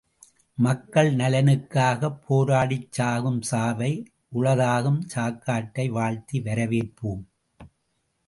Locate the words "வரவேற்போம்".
6.39-7.23